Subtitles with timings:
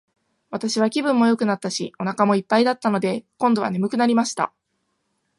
[0.49, 4.51] 私は気分もよくなったし、お腹も一ぱいだったので、今度は睡くなりました。